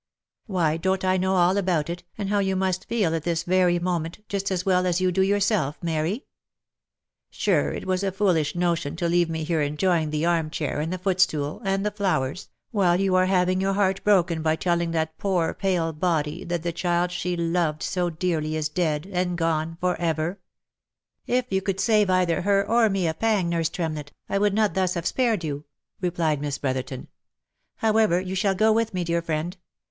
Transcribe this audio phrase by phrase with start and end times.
[0.47, 3.77] Why, don't I know all about it, and how you must feel at this very
[3.77, 6.25] moment, just as well as you do yourself, Mary?
[7.29, 10.91] Sure it was a foolish notion to leave me here enjoying the arm chair and
[10.91, 14.89] the foot stool, and the flowers, while you are having your heart broken by telling
[14.89, 19.77] that poor pale body, that the child she loved so dearly is dead and gone
[19.79, 20.39] for ever.""
[21.27, 24.73] If you could save either her or me a pang, nurse Tremlett, I would not
[24.73, 25.65] thus have spared you,"
[26.01, 27.07] replied Miss Brotherton."
[27.85, 29.57] However, you shall go with me, dear friend.